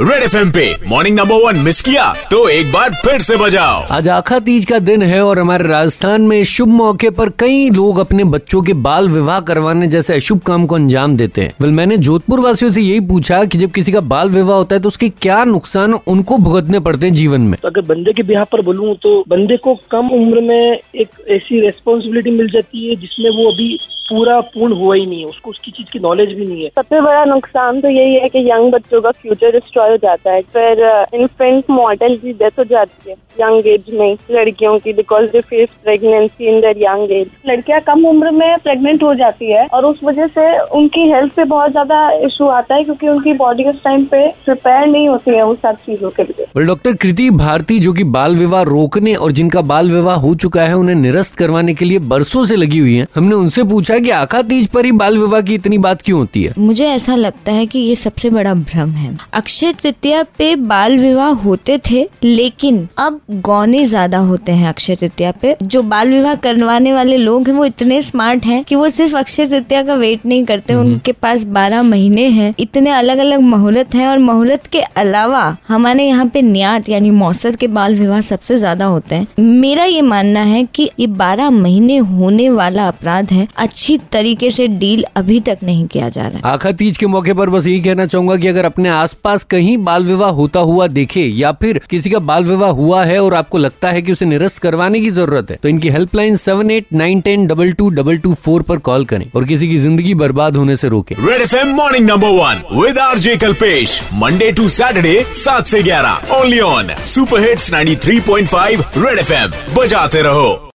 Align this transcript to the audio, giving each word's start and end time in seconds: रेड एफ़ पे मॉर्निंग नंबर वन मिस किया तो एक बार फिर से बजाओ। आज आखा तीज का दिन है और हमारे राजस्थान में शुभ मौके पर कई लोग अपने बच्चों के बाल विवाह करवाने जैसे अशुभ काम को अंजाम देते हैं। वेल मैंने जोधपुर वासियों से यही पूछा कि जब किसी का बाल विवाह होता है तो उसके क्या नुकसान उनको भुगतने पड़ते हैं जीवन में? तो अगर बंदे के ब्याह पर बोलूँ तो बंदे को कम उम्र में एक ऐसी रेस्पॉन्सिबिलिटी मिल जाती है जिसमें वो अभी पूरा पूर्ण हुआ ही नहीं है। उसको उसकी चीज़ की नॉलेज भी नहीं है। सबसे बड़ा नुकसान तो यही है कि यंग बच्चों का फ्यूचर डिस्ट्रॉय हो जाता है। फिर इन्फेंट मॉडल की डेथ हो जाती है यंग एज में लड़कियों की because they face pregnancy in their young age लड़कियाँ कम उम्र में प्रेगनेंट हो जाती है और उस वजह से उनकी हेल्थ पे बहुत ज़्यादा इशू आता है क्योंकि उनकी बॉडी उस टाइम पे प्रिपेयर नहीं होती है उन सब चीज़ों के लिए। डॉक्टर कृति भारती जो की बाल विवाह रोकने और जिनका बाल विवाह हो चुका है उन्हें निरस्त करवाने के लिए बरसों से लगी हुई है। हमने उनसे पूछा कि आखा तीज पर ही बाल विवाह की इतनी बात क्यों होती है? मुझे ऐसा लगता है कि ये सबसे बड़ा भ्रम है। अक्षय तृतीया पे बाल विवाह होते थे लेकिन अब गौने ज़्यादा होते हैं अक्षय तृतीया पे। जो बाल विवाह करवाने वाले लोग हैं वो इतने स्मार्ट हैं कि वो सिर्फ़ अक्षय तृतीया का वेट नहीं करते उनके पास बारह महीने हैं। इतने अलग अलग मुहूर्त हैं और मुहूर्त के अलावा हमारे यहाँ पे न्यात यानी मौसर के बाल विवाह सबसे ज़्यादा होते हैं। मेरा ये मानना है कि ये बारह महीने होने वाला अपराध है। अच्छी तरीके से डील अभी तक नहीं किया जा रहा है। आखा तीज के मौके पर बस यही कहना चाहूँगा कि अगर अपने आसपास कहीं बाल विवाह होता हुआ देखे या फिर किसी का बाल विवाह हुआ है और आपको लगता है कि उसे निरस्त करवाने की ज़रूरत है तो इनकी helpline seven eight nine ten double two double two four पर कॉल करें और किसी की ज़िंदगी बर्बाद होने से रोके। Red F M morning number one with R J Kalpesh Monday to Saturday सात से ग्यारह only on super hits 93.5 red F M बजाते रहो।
रेड 0.00 0.22
एफ़ 0.24 0.50
पे 0.54 0.64
मॉर्निंग 0.88 1.16
नंबर 1.18 1.34
वन 1.34 1.56
मिस 1.56 1.80
किया 1.82 2.04
तो 2.30 2.48
एक 2.48 2.66
बार 2.72 2.90
फिर 2.94 3.20
से 3.20 3.36
बजाओ। 3.36 3.80
आज 3.90 4.08
आखा 4.08 4.38
तीज 4.38 4.64
का 4.64 4.78
दिन 4.78 5.02
है 5.02 5.20
और 5.22 5.38
हमारे 5.38 5.66
राजस्थान 5.68 6.22
में 6.22 6.44
शुभ 6.44 6.68
मौके 6.68 7.10
पर 7.10 7.30
कई 7.38 7.68
लोग 7.70 7.98
अपने 7.98 8.24
बच्चों 8.24 8.62
के 8.62 8.72
बाल 8.72 9.08
विवाह 9.08 9.40
करवाने 9.40 9.86
जैसे 9.86 10.14
अशुभ 10.14 10.40
काम 10.40 10.66
को 10.66 10.74
अंजाम 10.74 11.16
देते 11.16 11.40
हैं। 11.40 11.54
वेल 11.60 11.72
मैंने 11.72 11.96
जोधपुर 11.98 12.40
वासियों 12.40 12.70
से 12.70 12.80
यही 12.80 13.00
पूछा 13.08 13.44
कि 13.44 13.58
जब 13.58 13.70
किसी 13.70 13.92
का 13.92 14.00
बाल 14.14 14.30
विवाह 14.30 14.56
होता 14.56 14.76
है 14.76 14.82
तो 14.82 14.88
उसके 14.88 15.08
क्या 15.08 15.42
नुकसान 15.44 15.94
उनको 16.06 16.38
भुगतने 16.38 16.80
पड़ते 16.80 17.06
हैं 17.06 17.14
जीवन 17.14 17.40
में? 17.40 17.58
तो 17.62 17.68
अगर 17.68 17.82
बंदे 17.84 18.12
के 18.12 18.22
ब्याह 18.22 18.44
पर 18.44 18.62
बोलूँ 18.62 18.94
तो 18.94 19.22
बंदे 19.28 19.56
को 19.56 19.74
कम 19.90 20.10
उम्र 20.20 20.40
में 20.40 20.80
एक 20.94 21.08
ऐसी 21.28 21.60
रेस्पॉन्सिबिलिटी 21.60 22.30
मिल 22.30 22.50
जाती 22.50 22.88
है 22.88 22.96
जिसमें 22.96 23.30
वो 23.30 23.50
अभी 23.50 23.78
पूरा 24.10 24.40
पूर्ण 24.40 24.74
हुआ 24.74 24.94
ही 24.94 25.06
नहीं 25.06 25.20
है। 25.20 25.26
उसको 25.26 25.50
उसकी 25.50 25.70
चीज़ 25.70 25.90
की 25.92 25.98
नॉलेज 25.98 26.32
भी 26.34 26.46
नहीं 26.46 26.62
है। 26.62 26.68
सबसे 26.76 27.00
बड़ा 27.00 27.24
नुकसान 27.26 27.80
तो 27.80 27.88
यही 27.90 28.14
है 28.14 28.28
कि 28.28 28.46
यंग 28.50 28.72
बच्चों 28.72 29.00
का 29.00 29.10
फ्यूचर 29.12 29.52
डिस्ट्रॉय 29.52 29.90
हो 29.90 29.96
जाता 30.02 30.32
है। 30.32 30.42
फिर 30.54 30.82
इन्फेंट 31.14 31.70
मॉडल 31.70 32.16
की 32.16 32.32
डेथ 32.34 32.58
हो 32.58 32.64
जाती 32.66 33.10
है 33.10 33.16
यंग 33.40 33.66
एज 33.66 33.84
में 33.94 34.16
लड़कियों 34.30 34.78
की 34.78 34.92
because 34.92 35.26
they 35.30 35.40
face 35.40 35.68
pregnancy 35.84 36.46
in 36.48 36.60
their 36.60 36.78
young 36.78 37.12
age 37.12 37.26
लड़कियाँ 37.48 37.80
कम 37.82 38.04
उम्र 38.06 38.30
में 38.30 38.56
प्रेगनेंट 38.62 39.02
हो 39.02 39.12
जाती 39.14 39.50
है 39.50 39.66
और 39.68 39.84
उस 39.84 39.98
वजह 40.04 40.26
से 40.28 40.46
उनकी 40.78 41.08
हेल्थ 41.10 41.34
पे 41.34 41.44
बहुत 41.46 41.70
ज़्यादा 41.70 42.10
इशू 42.26 42.46
आता 42.50 42.74
है 42.74 42.84
क्योंकि 42.84 43.08
उनकी 43.08 43.32
बॉडी 43.34 43.64
उस 43.68 43.82
टाइम 43.84 44.04
पे 44.06 44.26
प्रिपेयर 44.44 44.86
नहीं 44.86 45.08
होती 45.08 45.30
है 45.30 45.42
उन 45.42 45.54
सब 45.56 45.76
चीज़ों 45.86 46.10
के 46.10 46.22
लिए। 46.22 46.66
डॉक्टर 46.66 46.94
कृति 46.96 47.28
भारती 47.32 47.78
जो 47.80 47.92
की 47.92 48.04
बाल 48.16 48.36
विवाह 48.36 48.62
रोकने 48.64 49.14
और 49.14 49.32
जिनका 49.32 49.60
बाल 49.64 49.90
विवाह 49.92 50.16
हो 50.18 50.34
चुका 50.36 50.62
है 50.62 50.76
उन्हें 50.76 50.96
निरस्त 50.96 51.36
करवाने 51.38 51.74
के 51.74 51.84
लिए 51.84 51.98
बरसों 52.08 52.44
से 52.46 52.56
लगी 52.56 52.78
हुई 52.78 52.96
है। 52.96 53.06
हमने 53.14 53.34
उनसे 53.34 53.62
पूछा 53.66 53.97
कि 53.98 54.10
आखा 54.12 54.42
तीज 54.44 54.66
पर 54.68 54.84
ही 54.84 54.92
बाल 54.94 55.18
विवाह 55.18 55.40
की 55.40 55.54
इतनी 55.54 55.78
बात 55.78 56.02
क्यों 56.02 56.18
होती 56.18 56.42
है? 56.42 56.52
मुझे 56.58 56.86
ऐसा 56.86 57.14
लगता 57.16 57.52
है 57.52 57.66
कि 57.66 57.78
ये 57.78 57.94
सबसे 57.96 58.30
बड़ा 58.30 58.54
भ्रम 58.54 58.90
है। 58.92 59.16
अक्षय 59.34 59.72
तृतीया 59.72 60.22
पे 60.38 60.54
बाल 60.56 60.98
विवाह 60.98 61.30
होते 61.40 61.78
थे 61.80 62.06
लेकिन 62.24 62.86
अब 62.98 63.20
गौने 63.42 63.84
ज़्यादा 63.86 64.18
होते 64.20 64.52
हैं 64.52 64.68
अक्षय 64.68 64.96
तृतीया 64.96 65.32
पे। 65.32 65.56
जो 65.64 65.82
बाल 65.84 66.08
विवाह 66.08 66.34
करवाने 66.36 66.92
वाले 66.92 67.16
लोग 67.16 67.48
हैं 67.48 67.54
वो 67.54 67.64
इतने 67.64 68.00
स्मार्ट 68.02 68.46
हैं 68.46 68.62
कि 68.64 68.74
वो 68.74 68.88
सिर्फ़ 68.90 69.16
अक्षय 69.16 69.46
तृतीया 69.46 69.82
का 69.82 69.94
वेट 69.96 70.26
नहीं 70.26 70.44
करते 70.44 70.74
उनके 70.74 71.12
पास 71.14 71.44
बारह 71.50 71.82
महीने 71.84 72.26
हैं। 72.30 72.54
इतने 72.60 72.90
अलग 72.92 73.18
अलग 73.18 73.40
मुहूर्त 73.42 73.94
हैं 73.94 74.06
और 74.08 74.18
मुहूर्त 74.20 74.66
के 74.66 74.80
अलावा 74.80 75.56
हमारे 75.68 76.04
यहाँ 76.04 76.26
पे 76.26 76.42
न्यात 76.42 76.88
यानी 76.88 77.10
मौसर 77.12 77.56
के 77.56 77.66
बाल 77.68 77.94
विवाह 77.94 78.20
सबसे 78.22 78.56
ज़्यादा 78.56 78.84
होते 78.86 79.14
हैं। 79.14 79.26
मेरा 79.40 79.84
ये 79.84 80.02
मानना 80.02 80.40
है 80.42 80.64
कि 80.74 80.88
ये 81.00 81.06
बारह 81.08 81.50
महीने 81.50 81.96
होने 81.98 82.48
वाला 82.50 82.86
अपराध 82.88 83.32
है। 83.32 83.46
अच्छी 83.58 83.87
तरीके 83.96 84.50
से 84.50 84.66
डील 84.68 85.04
अभी 85.16 85.38
तक 85.40 85.58
नहीं 85.62 85.86
किया 85.86 86.08
जा 86.08 86.26
रहा 86.26 86.38
है। 86.38 86.52
आखा 86.52 86.72
तीज 86.72 86.96
के 86.98 87.06
मौके 87.06 87.32
पर 87.32 87.50
बस 87.50 87.66
यही 87.66 87.80
कहना 87.82 88.06
चाहूँगा 88.06 88.36
कि 88.36 88.48
अगर 88.48 88.64
अपने 88.64 88.88
आसपास 88.88 89.44
कहीं 89.44 89.76
बाल 89.84 90.04
विवाह 90.04 90.30
होता 90.30 90.60
हुआ 90.60 90.86
देखे 90.88 91.20
या 91.20 91.52
फिर 91.52 91.80
किसी 91.90 92.10
का 92.10 92.18
बाल 92.20 92.44
विवाह 92.44 92.70
हुआ 92.72 93.04
है 93.04 93.18
और 93.22 93.34
आपको 93.34 93.58
लगता 93.58 93.90
है 93.90 94.02
कि 94.02 94.12
उसे 94.12 94.24
निरस्त 94.24 94.58
करवाने 94.58 95.00
की 95.00 95.10
ज़रूरत 95.10 95.50
है 95.50 95.58
तो 95.62 95.68
इनकी 95.68 95.88
helpline 95.88 96.36
seven 96.36 96.70
eight 96.70 96.86
nine 96.92 97.20
ten 97.20 97.46
double 97.46 97.72
two 97.72 97.88
double 97.90 98.18
two 98.18 98.34
four 98.34 98.62
पर 98.62 98.78
कॉल 98.88 99.04
करें 99.04 99.30
और 99.36 99.44
किसी 99.44 99.68
की 99.68 99.78
ज़िंदगी 99.78 100.14
बर्बाद 100.14 100.56
होने 100.56 100.76
से 100.76 100.88
रोके। 100.88 101.14
Red 101.14 101.40
F 101.42 101.56
M 101.56 101.74
morning 101.76 102.06
number 102.10 102.28
one 102.28 102.62
with 102.80 102.98
R 102.98 103.18
J 103.18 103.36
Kalpesh 103.36 104.00
Monday 104.14 104.52
to 104.52 104.68
Saturday 104.68 105.16
सात 105.34 105.66
से 105.66 105.82
ग्यारह 105.82 106.36
only 106.38 106.60
on 106.60 106.94
super 107.06 107.40
hits 107.40 107.72
93.5 107.74 108.84
red 108.98 109.18
F 109.18 109.32
M 109.32 109.74
बजाते 109.74 110.22
रहो। 110.22 110.67